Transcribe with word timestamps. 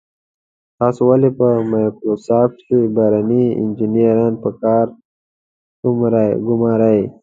تاسو 0.79 1.01
ولې 1.09 1.29
په 1.39 1.47
مایکروسافټ 1.71 2.57
کې 2.67 2.79
بهرني 2.95 3.45
انجنیران 3.61 4.33
په 4.43 4.49
کار 4.61 4.87
ګمارئ. 6.47 7.01